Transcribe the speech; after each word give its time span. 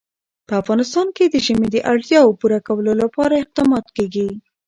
په 0.47 0.53
افغانستان 0.61 1.07
کې 1.15 1.25
د 1.27 1.35
ژمی 1.45 1.67
د 1.71 1.77
اړتیاوو 1.91 2.37
پوره 2.39 2.59
کولو 2.67 2.91
لپاره 3.03 3.41
اقدامات 3.43 3.85
کېږي. 3.97 4.27